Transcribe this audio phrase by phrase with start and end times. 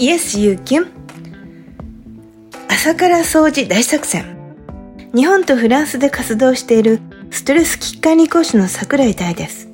[0.00, 0.86] イエス・ユーキン
[2.68, 4.34] 朝から掃除大作戦
[5.14, 7.00] 日本とフランスで活動している
[7.30, 9.68] ストレス危機管理講師の桜井大です。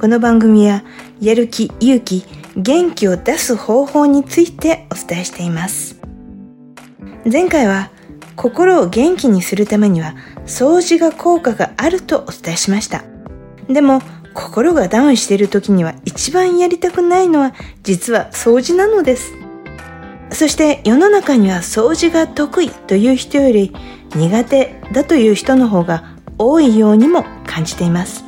[0.00, 0.82] この番組は
[1.20, 2.24] やる気、勇気、
[2.56, 6.00] 元気を出す方法についてお伝えしています。
[7.30, 7.92] 前回は
[8.34, 13.04] 心を元気にするためには掃除が効果があるとお伝えしました。
[13.68, 14.00] でも
[14.34, 19.32] 心がダウンしている時には一番やりたくないのは実は掃除なのです。
[20.30, 23.72] そして世の中には掃除が得意という人より
[24.14, 28.24] 苦手だという人の方が多いようにも感じています。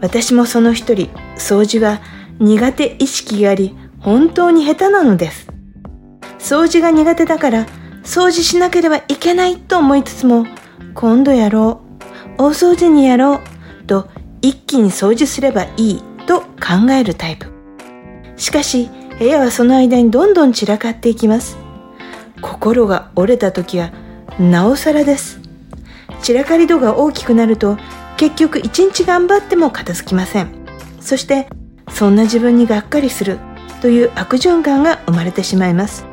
[0.00, 2.00] 私もその一人、掃除は
[2.40, 5.46] 苦手意識があり本当に下手なのです。
[6.38, 7.66] 掃除が苦手だから
[8.02, 10.44] 掃除しなければいけないと思いつつも
[10.94, 11.80] 今度やろ
[12.38, 13.51] う、大掃除にやろう
[13.82, 14.08] と
[14.40, 17.46] 一気に掃除すればいいと考えるタイプ。
[18.36, 18.88] しかし
[19.18, 21.56] 部屋はその間にどんどん散らかっていきます。
[22.40, 23.92] 心が折れた時は
[24.38, 25.40] なおさらです。
[26.22, 27.76] 散らかり度が大きくなると
[28.16, 30.48] 結局一日頑張っても片付きません。
[31.00, 31.48] そして
[31.90, 33.38] そんな自分にがっかりする
[33.80, 36.06] という悪循環が生まれてしまいます。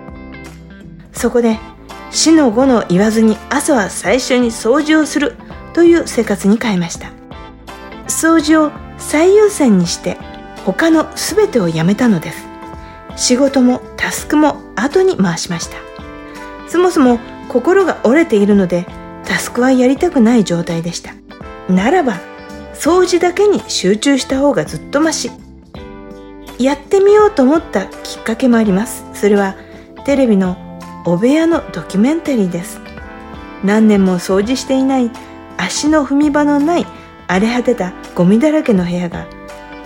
[1.13, 1.57] そこで
[2.11, 5.35] 死の後の言わずに朝は最初に掃除をする
[5.73, 7.18] という生活に変えました。
[8.09, 10.17] 掃除を最優先にして
[10.65, 12.47] 他の全てをやめたのです。
[13.15, 15.77] 仕事もタスクも後に回しました。
[16.67, 18.85] そもそも心が折れているので
[19.25, 21.13] タスクはやりたくない状態でした。
[21.69, 22.19] ならば
[22.73, 25.31] 掃除だけに集中した方がずっとマシ。
[26.57, 29.05] やってみようと思ったきっかけもあります。
[29.13, 29.55] それは
[30.05, 30.57] テレビの
[31.05, 32.79] お部屋のドキュメンタリーです。
[33.63, 35.11] 何年も掃除していない
[35.57, 36.85] 足の踏み場のない
[37.29, 39.27] 荒れ果てたゴミだらけの部屋が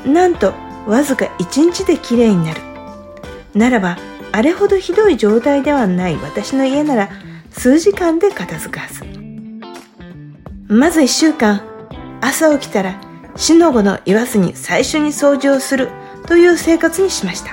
[0.06, 0.54] なんと
[0.88, 2.62] わずか1日で綺麗になる。
[3.54, 3.98] ならば
[4.32, 7.10] あれほどひどい状態ではない私の家なら
[7.52, 9.04] 数時間で片付くはず。
[10.68, 11.62] まず1週間
[12.22, 13.00] 朝起きたら
[13.36, 15.90] 死の後の言わずに最初に掃除をする
[16.26, 17.52] という生活にしました。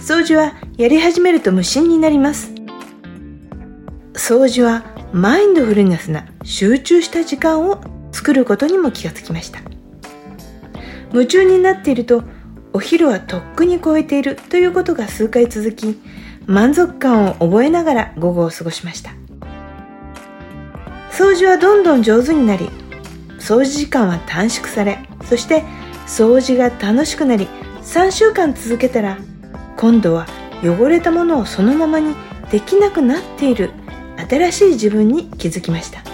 [0.00, 2.52] 掃除はやり始めると無心になります。
[4.12, 7.80] 掃除はマインドフルネスな集中した時間を
[8.22, 9.58] 作ることにも気がつきました。
[11.12, 12.22] 夢中になっていると
[12.72, 16.00] お昼はとっくに超えているということが数回続き
[16.46, 19.10] 満足感を覚えながら午後を過ごしました。
[21.10, 22.70] 掃除はどんどん上手になり
[23.40, 25.64] 掃除時間は短縮されそして
[26.06, 27.48] 掃除が楽しくなり
[27.82, 29.18] 3週間続けたら
[29.76, 30.26] 今度は
[30.62, 32.14] 汚れたものをそのままに
[32.52, 33.72] できなくなっている
[34.30, 36.11] 新しい自分に気づきました。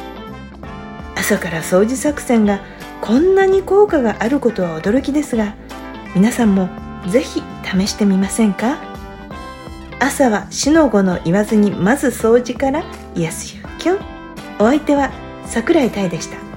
[1.29, 2.59] 朝から掃除作戦が
[3.03, 5.57] こんなに効果があることは驚きですが
[6.15, 6.71] 皆さんも
[7.11, 8.79] ぜひ試してみませんか？
[10.01, 12.83] 朝は死の子の言わずにまず掃除から
[13.15, 13.99] 癒すよキュン。
[14.59, 15.11] お相手は
[15.45, 16.48] 桜井太でした。